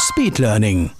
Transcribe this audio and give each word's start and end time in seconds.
Speedlearning. 0.00 0.92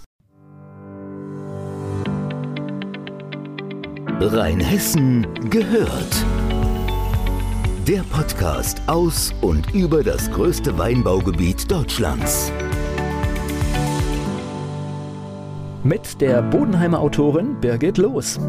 Rheinhessen 4.21 5.25
gehört. 5.50 6.27
Der 7.86 8.00
Podcast 8.11 8.82
aus 8.89 9.32
und 9.41 9.72
über 9.72 10.03
das 10.03 10.29
größte 10.32 10.77
Weinbaugebiet 10.77 11.71
Deutschlands. 11.71 12.50
Mit 15.85 16.21
der 16.21 16.43
Bodenheimer 16.43 16.99
Autorin 16.99 17.61
Birgit 17.61 17.99
Loos. 17.99 18.41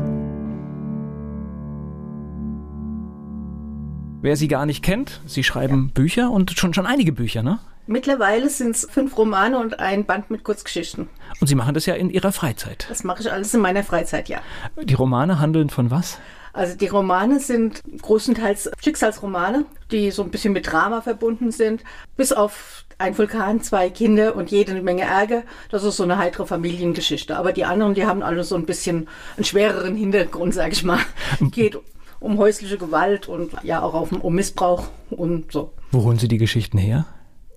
Wer 4.21 4.35
sie 4.35 4.47
gar 4.47 4.65
nicht 4.65 4.83
kennt, 4.83 5.21
sie 5.27 5.43
schreiben 5.43 5.91
Bücher 5.91 6.31
und 6.31 6.57
schon, 6.57 6.73
schon 6.73 6.87
einige 6.87 7.11
Bücher, 7.11 7.43
ne? 7.43 7.59
Mittlerweile 7.89 8.51
sind 8.51 8.75
es 8.75 8.87
fünf 8.87 9.17
Romane 9.17 9.57
und 9.57 9.79
ein 9.79 10.05
Band 10.05 10.29
mit 10.29 10.43
Kurzgeschichten. 10.43 11.09
Und 11.41 11.47
Sie 11.47 11.55
machen 11.55 11.73
das 11.73 11.87
ja 11.87 11.95
in 11.95 12.11
Ihrer 12.11 12.31
Freizeit. 12.31 12.85
Das 12.87 13.03
mache 13.03 13.23
ich 13.23 13.31
alles 13.31 13.51
in 13.55 13.61
meiner 13.61 13.83
Freizeit, 13.83 14.29
ja. 14.29 14.41
Die 14.79 14.93
Romane 14.93 15.39
handeln 15.39 15.71
von 15.71 15.89
was? 15.89 16.19
Also 16.53 16.77
die 16.77 16.85
Romane 16.85 17.39
sind 17.39 17.81
großenteils 17.99 18.69
Schicksalsromane, 18.79 19.65
die 19.89 20.11
so 20.11 20.21
ein 20.21 20.29
bisschen 20.29 20.53
mit 20.53 20.71
Drama 20.71 21.01
verbunden 21.01 21.49
sind. 21.49 21.83
Bis 22.15 22.31
auf 22.31 22.85
ein 22.99 23.17
Vulkan, 23.17 23.63
zwei 23.63 23.89
Kinder 23.89 24.35
und 24.35 24.51
jede 24.51 24.79
Menge 24.83 25.01
Ärger. 25.01 25.41
Das 25.71 25.83
ist 25.83 25.97
so 25.97 26.03
eine 26.03 26.19
heitere 26.19 26.45
Familiengeschichte. 26.45 27.37
Aber 27.37 27.53
die 27.53 27.65
anderen, 27.65 27.95
die 27.95 28.05
haben 28.05 28.21
alle 28.21 28.43
so 28.43 28.53
ein 28.53 28.67
bisschen 28.67 29.07
einen 29.35 29.45
schwereren 29.45 29.95
Hintergrund, 29.95 30.53
sag 30.53 30.73
ich 30.73 30.83
mal. 30.83 30.99
Geht 31.41 31.79
um 32.19 32.37
häusliche 32.37 32.77
Gewalt 32.77 33.27
und 33.27 33.53
ja 33.63 33.81
auch 33.81 34.11
um 34.11 34.35
Missbrauch 34.35 34.89
und 35.09 35.51
so. 35.51 35.71
Wo 35.89 36.03
holen 36.03 36.19
Sie 36.19 36.27
die 36.27 36.37
Geschichten 36.37 36.77
her? 36.77 37.07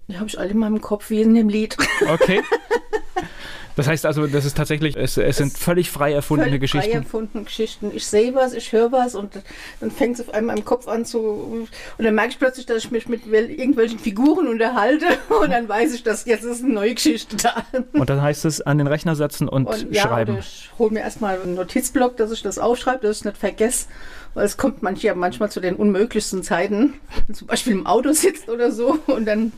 Die 0.09 0.17
habe 0.17 0.27
ich 0.27 0.39
alle 0.39 0.51
in 0.51 0.59
meinem 0.59 0.81
Kopf 0.81 1.11
wie 1.11 1.23
in 1.23 1.35
dem 1.35 1.49
Lied. 1.49 1.77
Okay. 2.09 2.43
Das 3.77 3.87
heißt 3.89 4.05
also, 4.07 4.27
das 4.27 4.45
ist 4.45 4.57
tatsächlich, 4.57 4.97
es, 4.97 5.17
es 5.17 5.37
sind 5.39 5.57
völlig 5.57 5.91
frei 5.91 6.13
erfundene 6.13 6.51
Völlig 6.51 6.61
Geschichten. 6.61 6.91
Frei 6.91 6.99
erfundene 6.99 7.45
Geschichten. 7.45 7.91
Ich 7.95 8.07
sehe 8.07 8.35
was, 8.35 8.53
ich 8.53 8.73
höre 8.73 8.93
was 8.93 9.15
und 9.15 9.33
dann 9.81 9.91
fängt 9.91 10.19
es 10.19 10.29
auf 10.29 10.35
einmal 10.35 10.59
im 10.59 10.65
Kopf 10.65 10.89
an 10.89 11.05
zu. 11.05 11.19
Und 11.21 11.69
dann 12.05 12.15
merke 12.15 12.31
ich 12.31 12.39
plötzlich, 12.39 12.67
dass 12.67 12.79
ich 12.79 12.91
mich 12.91 13.09
mit 13.09 13.25
wel- 13.27 13.49
irgendwelchen 13.49 13.99
Figuren 13.99 14.47
unterhalte 14.49 15.07
und 15.43 15.51
dann 15.51 15.69
weiß 15.69 15.95
ich, 15.95 16.03
dass 16.03 16.25
jetzt 16.27 16.45
ist 16.45 16.63
eine 16.65 16.73
neue 16.75 16.95
Geschichte 16.95 17.37
da. 17.37 17.65
Und 17.93 18.11
dann 18.11 18.21
heißt 18.21 18.45
es 18.45 18.61
an 18.61 18.79
den 18.79 18.87
Rechner 18.87 19.17
setzen 19.17 19.49
und, 19.49 19.67
Und 19.67 19.93
ja, 19.95 20.03
schreiben. 20.03 20.33
oder 20.33 20.41
ich 20.41 20.71
hole 20.79 20.91
mir 20.93 21.01
erstmal 21.01 21.41
einen 21.41 21.55
Notizblock, 21.55 22.17
dass 22.17 22.31
ich 22.33 22.43
das 22.43 22.59
aufschreibe, 22.59 23.07
dass 23.07 23.17
ich 23.17 23.21
es 23.21 23.25
nicht 23.25 23.39
vergesse. 23.39 23.87
Weil 24.35 24.47
es 24.47 24.57
kommt 24.57 24.83
manch, 24.83 25.03
ja, 25.03 25.15
manchmal 25.15 25.51
zu 25.51 25.61
den 25.61 25.77
unmöglichsten 25.77 26.43
Zeiten, 26.43 26.95
wenn 27.27 27.35
zum 27.35 27.47
Beispiel 27.49 27.75
im 27.75 27.87
Auto 27.87 28.13
sitzt 28.13 28.49
oder 28.49 28.71
so 28.73 28.99
und 29.07 29.27
dann 29.27 29.53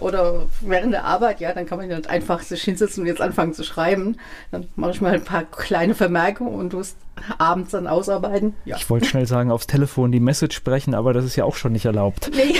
oder 0.00 0.46
während 0.60 0.92
der 0.92 1.04
Arbeit, 1.04 1.40
ja, 1.40 1.52
dann 1.52 1.66
kann 1.66 1.78
man 1.78 1.88
nicht 1.88 2.08
einfach 2.08 2.40
sich 2.40 2.62
hinsetzen 2.62 3.02
und 3.02 3.06
jetzt 3.06 3.20
anfangen 3.20 3.54
zu 3.54 3.64
schreiben. 3.64 4.16
Dann 4.50 4.68
mache 4.76 4.92
ich 4.92 5.00
mal 5.00 5.12
ein 5.12 5.24
paar 5.24 5.44
kleine 5.44 5.94
Vermerke 5.94 6.44
und 6.44 6.72
du 6.72 6.80
es 6.80 6.96
abends 7.38 7.70
dann 7.70 7.86
ausarbeiten. 7.86 8.54
Ja. 8.64 8.76
Ich 8.76 8.88
wollte 8.90 9.06
schnell 9.06 9.26
sagen, 9.26 9.50
aufs 9.50 9.66
Telefon 9.66 10.12
die 10.12 10.20
Message 10.20 10.56
sprechen, 10.56 10.94
aber 10.94 11.12
das 11.12 11.24
ist 11.24 11.36
ja 11.36 11.44
auch 11.44 11.56
schon 11.56 11.72
nicht 11.72 11.86
erlaubt. 11.86 12.30
Nee, 12.34 12.54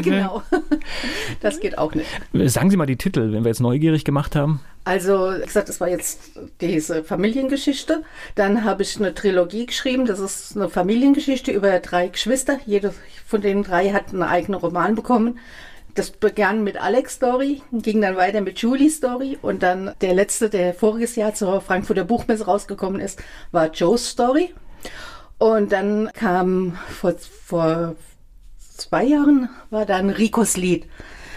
genau. 0.02 0.42
Das 1.40 1.60
geht 1.60 1.78
auch 1.78 1.94
nicht. 1.94 2.08
Sagen 2.32 2.70
Sie 2.70 2.76
mal 2.76 2.86
die 2.86 2.96
Titel, 2.96 3.32
wenn 3.32 3.44
wir 3.44 3.48
jetzt 3.48 3.60
neugierig 3.60 4.04
gemacht 4.04 4.36
haben. 4.36 4.60
Also, 4.84 5.32
wie 5.36 5.44
gesagt, 5.44 5.68
das 5.68 5.80
war 5.80 5.88
jetzt 5.88 6.32
diese 6.60 7.04
Familiengeschichte. 7.04 8.02
Dann 8.34 8.64
habe 8.64 8.82
ich 8.82 8.96
eine 8.96 9.14
Trilogie 9.14 9.66
geschrieben. 9.66 10.06
Das 10.06 10.18
ist 10.18 10.56
eine 10.56 10.68
Familiengeschichte 10.68 11.52
über 11.52 11.78
drei 11.80 12.08
Geschwister. 12.08 12.58
Jede 12.66 12.94
von 13.26 13.40
den 13.40 13.62
drei 13.62 13.90
hat 13.92 14.08
einen 14.08 14.22
eigenen 14.22 14.58
Roman 14.58 14.94
bekommen. 14.94 15.38
Das 15.94 16.10
begann 16.10 16.62
mit 16.62 16.80
Alex 16.80 17.14
Story, 17.14 17.62
ging 17.72 18.00
dann 18.00 18.16
weiter 18.16 18.40
mit 18.40 18.58
Julie 18.58 18.90
Story 18.90 19.38
und 19.42 19.62
dann 19.62 19.94
der 20.00 20.14
letzte, 20.14 20.48
der 20.48 20.74
voriges 20.74 21.16
Jahr 21.16 21.34
zur 21.34 21.60
Frankfurter 21.60 22.04
Buchmesse 22.04 22.44
rausgekommen 22.44 23.00
ist, 23.00 23.20
war 23.50 23.70
Joe's 23.72 24.08
Story. 24.08 24.54
Und 25.38 25.72
dann 25.72 26.10
kam 26.12 26.78
vor, 26.88 27.14
vor 27.44 27.96
zwei 28.58 29.04
Jahren 29.04 29.48
war 29.70 29.86
dann 29.86 30.10
Ricos 30.10 30.56
Lied. 30.56 30.86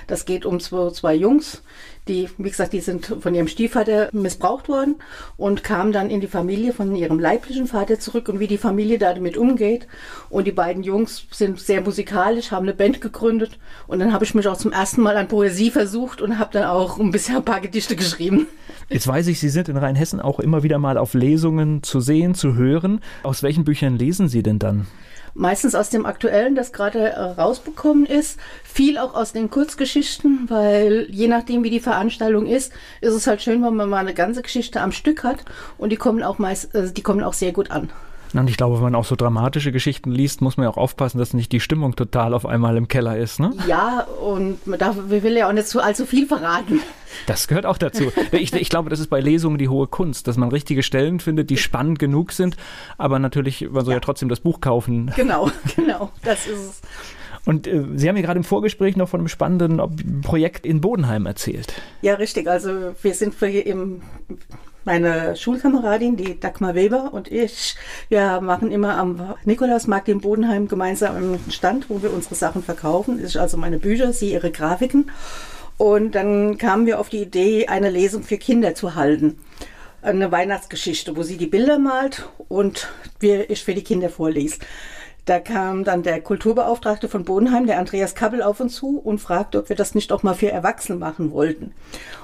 Das 0.07 0.25
geht 0.25 0.45
um 0.45 0.59
zwei, 0.59 0.91
zwei 0.91 1.15
Jungs, 1.15 1.61
die, 2.07 2.29
wie 2.37 2.49
gesagt, 2.49 2.73
die 2.73 2.81
sind 2.81 3.05
von 3.05 3.33
ihrem 3.33 3.47
Stiefvater 3.47 4.09
missbraucht 4.11 4.67
worden 4.67 4.95
und 5.37 5.63
kamen 5.63 5.91
dann 5.93 6.09
in 6.09 6.19
die 6.19 6.27
Familie 6.27 6.73
von 6.73 6.95
ihrem 6.95 7.19
leiblichen 7.19 7.67
Vater 7.67 7.99
zurück 7.99 8.27
und 8.27 8.39
wie 8.39 8.47
die 8.47 8.57
Familie 8.57 8.97
da 8.97 9.13
damit 9.13 9.37
umgeht. 9.37 9.87
Und 10.29 10.45
die 10.45 10.51
beiden 10.51 10.83
Jungs 10.83 11.25
sind 11.31 11.59
sehr 11.59 11.81
musikalisch, 11.81 12.51
haben 12.51 12.65
eine 12.65 12.73
Band 12.73 12.99
gegründet 12.99 13.57
und 13.87 13.99
dann 13.99 14.11
habe 14.11 14.25
ich 14.25 14.35
mich 14.35 14.47
auch 14.47 14.57
zum 14.57 14.73
ersten 14.73 15.01
Mal 15.01 15.15
an 15.15 15.27
Poesie 15.27 15.71
versucht 15.71 16.21
und 16.21 16.39
habe 16.39 16.51
dann 16.51 16.65
auch 16.65 16.99
ein 16.99 17.11
bisschen 17.11 17.37
ein 17.37 17.45
paar 17.45 17.61
Gedichte 17.61 17.95
geschrieben. 17.95 18.47
Jetzt 18.89 19.07
weiß 19.07 19.27
ich, 19.27 19.39
Sie 19.39 19.49
sind 19.49 19.69
in 19.69 19.77
Rheinhessen 19.77 20.19
auch 20.19 20.39
immer 20.39 20.63
wieder 20.63 20.79
mal 20.79 20.97
auf 20.97 21.13
Lesungen 21.13 21.83
zu 21.83 22.01
sehen, 22.01 22.35
zu 22.35 22.55
hören. 22.55 22.99
Aus 23.23 23.43
welchen 23.43 23.63
Büchern 23.63 23.97
lesen 23.97 24.27
Sie 24.27 24.43
denn 24.43 24.59
dann? 24.59 24.87
Meistens 25.35 25.73
aus 25.73 25.89
dem 25.89 26.05
Aktuellen, 26.05 26.53
das 26.55 26.73
gerade 26.73 27.09
äh, 27.09 27.19
rausbekommen 27.19 28.05
ist. 28.05 28.39
Viel 28.63 28.97
auch 28.97 29.15
aus 29.15 29.33
den 29.33 29.49
Kurzgeschichten, 29.49 30.49
weil 30.49 31.07
je 31.09 31.27
nachdem, 31.27 31.63
wie 31.63 31.71
die 31.71 31.79
Veranstaltung 31.79 32.45
ist, 32.45 32.71
ist 33.01 33.13
es 33.13 33.25
halt 33.25 33.41
schön, 33.41 33.63
wenn 33.63 33.75
man 33.75 33.89
mal 33.89 33.97
eine 33.97 34.13
ganze 34.13 34.43
Geschichte 34.43 34.81
am 34.81 34.91
Stück 34.91 35.23
hat 35.23 35.43
und 35.77 35.91
die 35.91 35.97
kommen 35.97 36.21
auch 36.21 36.37
meist, 36.37 36.75
äh, 36.75 36.91
die 36.91 37.01
kommen 37.01 37.23
auch 37.23 37.33
sehr 37.33 37.51
gut 37.51 37.71
an. 37.71 37.89
Und 38.33 38.49
ich 38.49 38.57
glaube, 38.57 38.75
wenn 38.77 38.83
man 38.83 38.95
auch 38.95 39.05
so 39.05 39.15
dramatische 39.15 39.71
Geschichten 39.71 40.11
liest, 40.11 40.41
muss 40.41 40.57
man 40.57 40.63
ja 40.65 40.69
auch 40.71 40.77
aufpassen, 40.77 41.19
dass 41.19 41.33
nicht 41.33 41.51
die 41.51 41.59
Stimmung 41.59 41.95
total 41.95 42.33
auf 42.33 42.45
einmal 42.45 42.77
im 42.77 42.87
Keller 42.87 43.15
ist. 43.17 43.39
Ne? 43.39 43.53
Ja, 43.67 44.07
und 44.21 44.65
man 44.65 44.79
darf, 44.79 44.95
wir 45.07 45.21
will 45.23 45.37
ja 45.37 45.47
auch 45.47 45.53
nicht 45.53 45.67
zu 45.67 45.81
allzu 45.81 46.05
viel 46.07 46.25
verraten. 46.25 46.79
Das 47.27 47.47
gehört 47.47 47.67
auch 47.67 47.77
dazu. 47.77 48.11
Ich, 48.31 48.51
ich 48.53 48.69
glaube, 48.69 48.89
das 48.89 48.99
ist 48.99 49.09
bei 49.11 49.19
Lesungen 49.19 49.59
die 49.59 49.69
hohe 49.69 49.85
Kunst, 49.85 50.27
dass 50.27 50.35
man 50.37 50.49
richtige 50.49 50.81
Stellen 50.81 51.19
findet, 51.19 51.51
die 51.51 51.57
spannend 51.57 51.99
genug 51.99 52.31
sind, 52.31 52.57
aber 52.97 53.19
natürlich, 53.19 53.69
man 53.69 53.85
soll 53.85 53.93
ja, 53.93 53.97
Ja. 53.97 54.01
trotzdem 54.01 54.29
das 54.29 54.39
Buch 54.39 54.61
kaufen. 54.61 55.11
Genau, 55.15 55.51
genau, 55.75 56.09
das 56.23 56.47
ist 56.47 56.57
es. 56.59 56.81
Und 57.45 57.67
äh, 57.67 57.83
Sie 57.95 58.07
haben 58.07 58.15
mir 58.15 58.23
gerade 58.23 58.37
im 58.37 58.43
Vorgespräch 58.43 58.95
noch 58.95 59.09
von 59.09 59.19
einem 59.19 59.27
spannenden 59.27 60.21
Projekt 60.23 60.65
in 60.65 60.81
Bodenheim 60.81 61.25
erzählt. 61.27 61.73
Ja, 62.01 62.15
richtig. 62.15 62.47
Also 62.47 62.95
wir 63.01 63.13
sind 63.13 63.35
für 63.35 63.47
hier 63.47 63.65
im 63.67 64.01
meine 64.85 65.35
Schulkameradin, 65.35 66.17
die 66.17 66.39
Dagmar 66.39 66.75
Weber 66.75 67.13
und 67.13 67.31
ich, 67.31 67.75
wir 68.09 68.41
machen 68.41 68.71
immer 68.71 68.97
am 68.97 69.35
Nikolausmarkt 69.45 70.09
in 70.09 70.21
Bodenheim 70.21 70.67
gemeinsam 70.67 71.15
einen 71.15 71.51
Stand, 71.51 71.89
wo 71.89 72.01
wir 72.01 72.13
unsere 72.13 72.35
Sachen 72.35 72.63
verkaufen. 72.63 73.19
Ist 73.19 73.37
also 73.37 73.57
meine 73.57 73.79
Bücher, 73.79 74.13
sie 74.13 74.33
ihre 74.33 74.51
Grafiken. 74.51 75.11
Und 75.77 76.15
dann 76.15 76.57
kamen 76.57 76.85
wir 76.85 76.99
auf 76.99 77.09
die 77.09 77.21
Idee, 77.21 77.67
eine 77.67 77.89
Lesung 77.89 78.23
für 78.23 78.37
Kinder 78.37 78.75
zu 78.75 78.95
halten. 78.95 79.39
Eine 80.01 80.31
Weihnachtsgeschichte, 80.31 81.15
wo 81.15 81.23
sie 81.23 81.37
die 81.37 81.47
Bilder 81.47 81.79
malt 81.79 82.29
und 82.49 82.89
wir, 83.19 83.49
ich 83.49 83.63
für 83.63 83.73
die 83.73 83.83
Kinder 83.83 84.09
vorlese. 84.09 84.59
Da 85.25 85.39
kam 85.39 85.85
dann 85.85 86.03
der 86.03 86.19
Kulturbeauftragte 86.19 87.07
von 87.07 87.23
Bodenheim, 87.23 87.65
der 87.65 87.79
Andreas 87.79 88.13
Kappel, 88.13 88.43
auf 88.43 88.59
uns 88.59 88.75
zu 88.75 88.99
und 88.99 89.19
fragte, 89.19 89.59
ob 89.59 89.69
wir 89.69 89.75
das 89.77 89.95
nicht 89.95 90.11
auch 90.11 90.21
mal 90.21 90.33
für 90.33 90.51
Erwachsene 90.51 90.99
machen 90.99 91.31
wollten. 91.31 91.73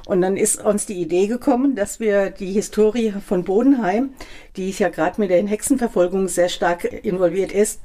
Und 0.05 0.21
dann 0.21 0.35
ist 0.35 0.61
uns 0.61 0.85
die 0.85 0.99
Idee 0.99 1.27
gekommen, 1.27 1.75
dass 1.75 2.01
wir 2.01 2.29
die 2.29 2.51
Historie 2.51 3.13
von 3.25 3.45
Bodenheim, 3.45 4.09
die 4.57 4.69
ja 4.71 4.89
gerade 4.89 5.21
mit 5.21 5.29
der 5.29 5.47
Hexenverfolgung 5.47 6.27
sehr 6.27 6.49
stark 6.49 6.83
involviert 6.83 7.53
ist, 7.53 7.79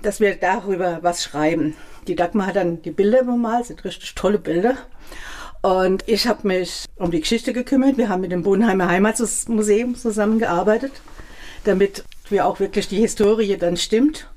dass 0.00 0.20
wir 0.20 0.34
darüber 0.36 1.00
was 1.02 1.22
schreiben. 1.22 1.76
Die 2.06 2.16
Dagmar 2.16 2.46
hat 2.46 2.56
dann 2.56 2.80
die 2.80 2.92
Bilder 2.92 3.24
bemalt, 3.24 3.66
sind 3.66 3.84
richtig 3.84 4.14
tolle 4.14 4.38
Bilder. 4.38 4.76
Und 5.60 6.08
ich 6.08 6.26
habe 6.26 6.48
mich 6.48 6.86
um 6.96 7.10
die 7.10 7.20
Geschichte 7.20 7.52
gekümmert. 7.52 7.98
Wir 7.98 8.08
haben 8.08 8.22
mit 8.22 8.32
dem 8.32 8.42
Bodenheimer 8.42 8.88
Heimatmuseum 8.88 9.94
zusammengearbeitet, 9.94 10.92
damit 11.64 12.04
wir 12.30 12.46
auch 12.46 12.60
wirklich 12.60 12.88
die 12.88 12.96
Historie 12.96 13.58
dann 13.58 13.76
stimmt. 13.76 14.30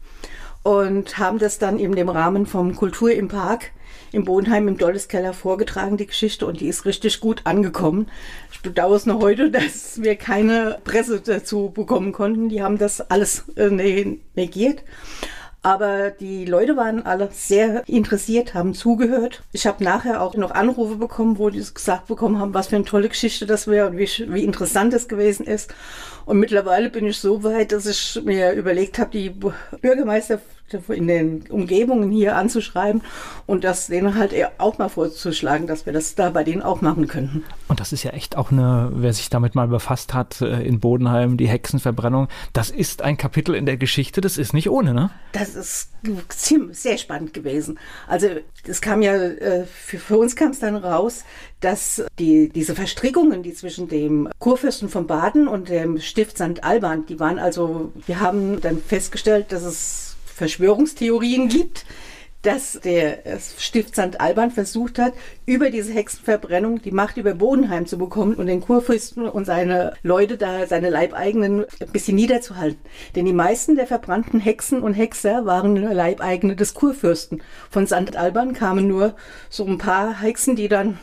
Und 0.64 1.18
haben 1.18 1.40
das 1.40 1.60
dann 1.60 1.78
in 1.78 1.92
dem 1.94 2.10
Rahmen 2.10 2.46
vom 2.46 2.76
Kultur 2.76 3.12
im 3.12 3.28
Park 3.28 3.72
im 4.14 4.26
Bodenheim 4.26 4.68
im 4.68 4.78
Dolleskeller 4.78 5.34
vorgetragen, 5.34 5.98
die 5.98 6.06
Geschichte, 6.06 6.46
und 6.46 6.62
die 6.62 6.68
ist 6.68 6.86
richtig 6.86 7.20
gut 7.20 7.42
angekommen. 7.46 8.08
Ich 8.52 8.62
bedauere 8.62 8.96
es 8.96 9.06
noch 9.06 9.20
heute, 9.22 9.50
dass 9.52 10.02
wir 10.02 10.16
keine 10.16 10.78
Presse 10.84 11.20
dazu 11.20 11.72
bekommen 11.72 12.12
konnten. 12.12 12.48
Die 12.48 12.62
haben 12.62 12.78
das 12.78 13.02
alles 13.02 13.46
äh, 13.56 13.70
ne- 13.70 14.20
negiert. 14.36 14.84
Aber 15.66 16.12
die 16.12 16.44
Leute 16.44 16.76
waren 16.76 17.06
alle 17.06 17.30
sehr 17.32 17.88
interessiert, 17.88 18.54
haben 18.54 18.74
zugehört. 18.74 19.44
Ich 19.54 19.66
habe 19.66 19.82
nachher 19.82 20.22
auch 20.22 20.36
noch 20.36 20.52
Anrufe 20.52 20.98
bekommen, 20.98 21.38
wo 21.38 21.50
die 21.50 21.64
gesagt 21.74 22.08
bekommen 22.08 22.38
haben, 22.38 22.54
was 22.54 22.68
für 22.68 22.76
eine 22.76 22.84
tolle 22.84 23.08
Geschichte 23.08 23.46
das 23.46 23.66
wäre 23.68 23.88
und 23.88 23.98
wie, 23.98 24.10
wie 24.28 24.44
interessant 24.44 24.94
es 24.94 25.08
gewesen 25.08 25.46
ist. 25.46 25.74
Und 26.26 26.40
mittlerweile 26.40 26.90
bin 26.90 27.08
ich 27.08 27.18
so 27.18 27.44
weit, 27.44 27.72
dass 27.72 27.86
ich 27.86 28.22
mir 28.26 28.52
überlegt 28.52 29.00
habe, 29.00 29.12
die 29.12 29.30
Bürgermeister 29.30 30.42
in 30.90 31.08
den 31.08 31.44
Umgebungen 31.50 32.12
hier 32.12 32.36
anzuschreiben 32.36 33.02
und 33.46 33.64
das 33.64 33.88
denen 33.88 34.16
halt 34.16 34.34
auch 34.58 34.78
mal 34.78 34.90
vorzuschlagen, 34.90 35.68
dass 35.68 35.86
wir 35.86 35.94
das 35.94 36.16
da 36.16 36.30
bei 36.30 36.44
denen 36.44 36.62
auch 36.62 36.82
machen 36.82 37.08
könnten. 37.08 37.44
Und 37.68 37.80
das 37.80 37.94
ist 37.94 38.04
ja 38.04 38.12
echt 38.12 38.38
auch 38.38 38.52
eine, 38.52 38.92
wer 38.94 39.14
sich 39.14 39.30
damit 39.30 39.56
mal 39.56 39.68
befasst 39.68 40.14
hat, 40.14 40.42
äh, 40.42 40.62
in 40.64 40.80
Bodenheim, 40.80 41.38
die 41.38 41.48
Hexenverbrennung, 41.48 42.28
das 42.54 42.70
ist 42.70 43.02
ein 43.02 43.18
Kapitel 43.18 43.56
in 43.56 43.66
der 43.66 43.78
Geschichte, 43.78 44.22
das 44.22 44.38
ist 44.38 44.54
nicht 44.54 44.70
ohne, 44.70 44.94
ne? 44.94 45.10
Das 45.32 45.56
ist 45.56 45.90
ziemlich, 46.30 46.78
sehr 46.78 46.98
spannend 46.98 47.34
gewesen. 47.34 47.80
Also 48.08 48.28
es 48.66 48.82
kam 48.82 49.02
ja, 49.02 49.16
äh, 49.16 49.66
für, 49.66 49.98
für 49.98 50.18
uns 50.18 50.36
kam 50.36 50.52
es 50.52 50.60
dann 50.60 50.76
raus, 50.76 51.24
dass 51.60 52.04
die, 52.20 52.50
diese 52.50 52.76
Verstrickungen, 52.76 53.44
die 53.44 53.54
zwischen 53.54 53.88
dem 53.88 54.30
Kurfürsten 54.40 54.90
von 54.90 55.08
Baden 55.08 55.48
und 55.48 55.70
dem 55.70 56.00
Stift 56.00 56.38
St. 56.38 56.64
Alban, 56.64 57.06
die 57.06 57.20
waren 57.20 57.40
also, 57.40 57.92
wir 58.06 58.20
haben 58.20 58.60
dann 58.60 58.80
festgestellt, 58.80 59.52
dass 59.52 59.64
es 59.64 60.13
Verschwörungstheorien 60.36 61.48
gibt, 61.48 61.86
dass 62.44 62.78
der 62.84 63.20
Stift 63.58 63.96
St. 63.96 64.20
Alban 64.20 64.52
versucht 64.52 65.00
hat, 65.00 65.14
über 65.46 65.70
diese 65.70 65.94
Hexenverbrennung 65.94 66.82
die 66.82 66.92
Macht 66.92 67.16
über 67.18 67.34
Bodenheim 67.34 67.86
zu 67.86 67.98
bekommen 67.98 68.36
und 68.36 68.48
den 68.48 68.60
Kurfürsten 68.60 69.28
und 69.30 69.46
seine 69.46 69.94
Leute 70.04 70.38
da, 70.38 70.68
seine 70.68 70.90
Leibeigenen 70.90 71.66
ein 71.80 71.92
bisschen 71.94 72.16
niederzuhalten. 72.16 72.82
Denn 73.16 73.26
die 73.26 73.34
meisten 73.34 73.78
der 73.78 73.88
verbrannten 73.88 74.42
Hexen 74.42 74.82
und 74.82 74.94
Hexer 74.94 75.46
waren 75.46 75.78
Leibeigene 75.78 76.58
des 76.58 76.74
Kurfürsten. 76.74 77.42
Von 77.70 77.88
St. 77.88 78.18
Alban 78.18 78.54
kamen 78.54 78.88
nur 78.90 79.16
so 79.50 79.66
ein 79.66 79.78
paar 79.78 80.22
Hexen, 80.22 80.58
die 80.58 80.68
dann 80.68 81.00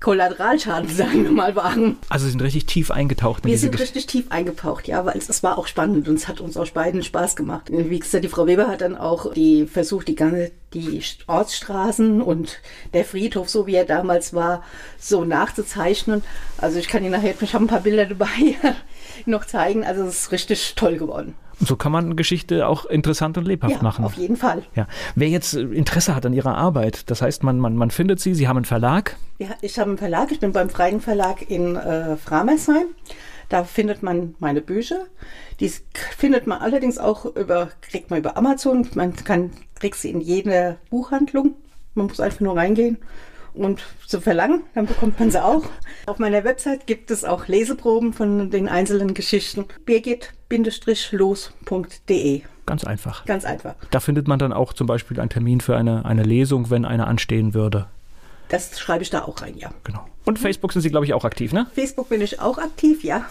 Kollateralschaden, 0.00 0.88
sagen 0.90 1.24
wir 1.24 1.30
mal, 1.30 1.56
waren. 1.56 1.96
Also 2.08 2.28
sind 2.28 2.42
richtig 2.42 2.66
tief 2.66 2.90
eingetaucht. 2.90 3.44
Wir 3.44 3.58
sind 3.58 3.78
richtig 3.78 4.06
tief 4.06 4.26
eingetaucht, 4.30 4.88
ja, 4.88 5.04
weil 5.06 5.16
es, 5.16 5.28
es, 5.28 5.42
war 5.42 5.58
auch 5.58 5.66
spannend 5.66 6.08
und 6.08 6.14
es 6.16 6.28
hat 6.28 6.40
uns 6.40 6.56
auch 6.56 6.68
beiden 6.68 7.02
Spaß 7.02 7.34
gemacht. 7.36 7.70
Wie 7.70 7.98
gesagt, 7.98 8.24
die 8.24 8.28
Frau 8.28 8.46
Weber 8.46 8.68
hat 8.68 8.82
dann 8.82 8.96
auch 8.96 9.32
die 9.32 9.66
versucht, 9.66 10.08
die 10.08 10.14
ganze 10.14 10.52
die 10.74 11.00
Ortsstraßen 11.26 12.20
und 12.20 12.60
der 12.92 13.04
Friedhof, 13.04 13.48
so 13.48 13.66
wie 13.66 13.74
er 13.74 13.84
damals 13.84 14.34
war, 14.34 14.62
so 14.98 15.24
nachzuzeichnen. 15.24 16.22
Also 16.58 16.78
ich 16.78 16.88
kann 16.88 17.02
Ihnen 17.02 17.12
nachher, 17.12 17.34
ich 17.40 17.54
habe 17.54 17.64
ein 17.64 17.68
paar 17.68 17.80
Bilder 17.80 18.04
dabei 18.04 18.56
noch 19.24 19.44
zeigen. 19.44 19.84
Also 19.84 20.04
es 20.04 20.22
ist 20.22 20.32
richtig 20.32 20.74
toll 20.74 20.96
geworden. 20.98 21.34
Und 21.58 21.68
so 21.68 21.76
kann 21.76 21.92
man 21.92 22.16
Geschichte 22.16 22.66
auch 22.66 22.84
interessant 22.84 23.38
und 23.38 23.46
lebhaft 23.46 23.76
ja, 23.76 23.82
machen. 23.82 24.04
Auf 24.04 24.14
jeden 24.14 24.36
Fall. 24.36 24.62
Ja. 24.74 24.86
Wer 25.14 25.28
jetzt 25.28 25.54
Interesse 25.54 26.14
hat 26.14 26.26
an 26.26 26.34
Ihrer 26.34 26.54
Arbeit, 26.54 27.10
das 27.10 27.22
heißt, 27.22 27.42
man, 27.42 27.58
man, 27.58 27.76
man 27.76 27.90
findet 27.90 28.20
Sie, 28.20 28.34
Sie 28.34 28.46
haben 28.46 28.58
einen 28.58 28.66
Verlag? 28.66 29.16
Ja, 29.38 29.48
ich 29.62 29.78
habe 29.78 29.90
einen 29.90 29.98
Verlag, 29.98 30.32
ich 30.32 30.40
bin 30.40 30.52
beim 30.52 30.68
Freien 30.68 31.00
Verlag 31.00 31.50
in 31.50 31.76
äh, 31.76 32.16
Framersheim. 32.16 32.88
Da 33.48 33.64
findet 33.64 34.02
man 34.02 34.34
meine 34.38 34.60
Bücher. 34.60 35.06
Die 35.60 35.70
findet 36.16 36.46
man 36.46 36.60
allerdings 36.60 36.98
auch 36.98 37.24
über, 37.24 37.70
kriegt 37.80 38.10
man 38.10 38.18
über 38.18 38.36
Amazon. 38.36 38.88
Man 38.94 39.14
kann, 39.14 39.52
kriegt 39.76 39.96
sie 39.96 40.10
in 40.10 40.20
jeder 40.20 40.76
Buchhandlung. 40.90 41.54
Man 41.94 42.08
muss 42.08 42.20
einfach 42.20 42.40
nur 42.40 42.56
reingehen 42.56 42.98
und 43.64 43.82
zu 44.06 44.20
verlangen, 44.20 44.62
dann 44.74 44.86
bekommt 44.86 45.18
man 45.18 45.30
sie 45.30 45.42
auch. 45.42 45.64
Auf 46.06 46.18
meiner 46.18 46.44
Website 46.44 46.86
gibt 46.86 47.10
es 47.10 47.24
auch 47.24 47.48
Leseproben 47.48 48.12
von 48.12 48.50
den 48.50 48.68
einzelnen 48.68 49.14
Geschichten. 49.14 49.66
birgit-los.de 49.84 52.42
Ganz 52.66 52.84
einfach. 52.84 53.24
Ganz 53.26 53.44
einfach. 53.44 53.74
Da 53.90 54.00
findet 54.00 54.26
man 54.26 54.38
dann 54.38 54.52
auch 54.52 54.72
zum 54.72 54.86
Beispiel 54.86 55.20
einen 55.20 55.30
Termin 55.30 55.60
für 55.60 55.76
eine, 55.76 56.04
eine 56.04 56.24
Lesung, 56.24 56.70
wenn 56.70 56.84
eine 56.84 57.06
anstehen 57.06 57.54
würde. 57.54 57.86
Das 58.48 58.78
schreibe 58.78 59.02
ich 59.02 59.10
da 59.10 59.22
auch 59.22 59.42
rein, 59.42 59.56
ja. 59.56 59.70
Genau. 59.84 60.06
Und 60.24 60.38
Facebook 60.38 60.72
sind 60.72 60.82
Sie, 60.82 60.90
glaube 60.90 61.06
ich, 61.06 61.14
auch 61.14 61.24
aktiv, 61.24 61.52
ne? 61.52 61.66
Facebook 61.74 62.08
bin 62.08 62.20
ich 62.20 62.40
auch 62.40 62.58
aktiv, 62.58 63.04
ja 63.04 63.26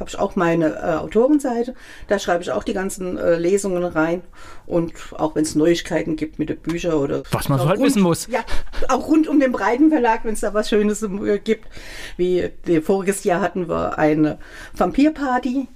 habe 0.00 0.08
ich 0.08 0.18
auch 0.18 0.34
meine 0.34 0.74
äh, 0.76 0.96
Autorenseite. 0.96 1.74
Da 2.08 2.18
schreibe 2.18 2.42
ich 2.42 2.50
auch 2.50 2.64
die 2.64 2.72
ganzen 2.72 3.18
äh, 3.18 3.36
Lesungen 3.36 3.84
rein. 3.84 4.22
Und 4.66 4.94
auch 5.12 5.34
wenn 5.34 5.42
es 5.42 5.54
Neuigkeiten 5.54 6.16
gibt 6.16 6.38
mit 6.38 6.48
den 6.48 6.58
Büchern 6.58 6.94
oder. 6.94 7.22
Was 7.30 7.48
man 7.48 7.58
so 7.58 7.68
halt 7.68 7.78
rund, 7.78 7.88
wissen 7.88 8.02
muss. 8.02 8.26
Ja, 8.28 8.40
auch 8.88 9.06
rund 9.06 9.28
um 9.28 9.38
den 9.38 9.52
Breitenverlag, 9.52 10.24
wenn 10.24 10.34
es 10.34 10.40
da 10.40 10.54
was 10.54 10.70
Schönes 10.70 11.02
äh, 11.02 11.38
gibt. 11.38 11.68
Wie 12.16 12.50
die, 12.66 12.80
voriges 12.80 13.24
Jahr 13.24 13.40
hatten 13.40 13.68
wir 13.68 13.98
eine 13.98 14.38
Vampirparty. 14.74 15.68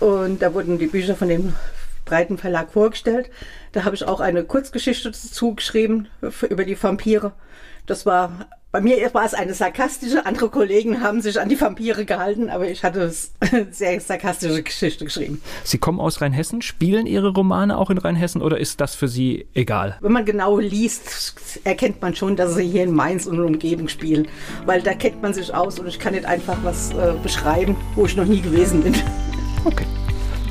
Und 0.00 0.42
da 0.42 0.52
wurden 0.52 0.78
die 0.78 0.88
Bücher 0.88 1.14
von 1.14 1.28
dem 1.28 1.54
Breitenverlag 2.04 2.72
vorgestellt. 2.72 3.30
Da 3.70 3.84
habe 3.84 3.94
ich 3.94 4.04
auch 4.04 4.18
eine 4.18 4.42
Kurzgeschichte 4.42 5.12
dazu 5.12 5.54
geschrieben 5.54 6.08
über 6.48 6.64
die 6.64 6.82
Vampire. 6.82 7.32
Das 7.86 8.04
war 8.04 8.48
bei 8.72 8.80
mir 8.80 9.12
war 9.12 9.26
es 9.26 9.34
eine 9.34 9.52
sarkastische, 9.52 10.24
andere 10.24 10.48
Kollegen 10.48 11.02
haben 11.02 11.20
sich 11.20 11.38
an 11.38 11.50
die 11.50 11.60
Vampire 11.60 12.06
gehalten, 12.06 12.48
aber 12.48 12.66
ich 12.68 12.82
hatte 12.82 13.12
eine 13.40 13.66
sehr 13.70 14.00
sarkastische 14.00 14.62
Geschichte 14.62 15.04
geschrieben. 15.04 15.42
Sie 15.62 15.76
kommen 15.76 16.00
aus 16.00 16.22
Rheinhessen, 16.22 16.62
spielen 16.62 17.06
Ihre 17.06 17.28
Romane 17.28 17.76
auch 17.76 17.90
in 17.90 17.98
Rheinhessen 17.98 18.40
oder 18.40 18.56
ist 18.56 18.80
das 18.80 18.94
für 18.94 19.08
Sie 19.08 19.46
egal? 19.52 19.98
Wenn 20.00 20.12
man 20.12 20.24
genau 20.24 20.58
liest, 20.58 21.60
erkennt 21.64 22.00
man 22.00 22.16
schon, 22.16 22.34
dass 22.34 22.54
sie 22.54 22.66
hier 22.66 22.84
in 22.84 22.92
Mainz 22.92 23.26
und 23.26 23.38
Umgebung 23.38 23.88
spielen, 23.88 24.26
weil 24.64 24.80
da 24.80 24.94
kennt 24.94 25.20
man 25.20 25.34
sich 25.34 25.54
aus 25.54 25.78
und 25.78 25.86
ich 25.86 25.98
kann 25.98 26.14
nicht 26.14 26.24
einfach 26.24 26.56
was 26.62 26.92
äh, 26.94 27.12
beschreiben, 27.22 27.76
wo 27.94 28.06
ich 28.06 28.16
noch 28.16 28.24
nie 28.24 28.40
gewesen 28.40 28.82
bin. 28.82 28.94
Okay, 29.66 29.86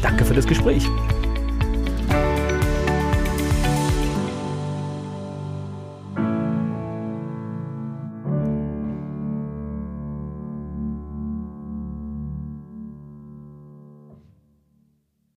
danke 0.04 0.26
für 0.26 0.36
das 0.36 0.46
Gespräch. 0.46 0.88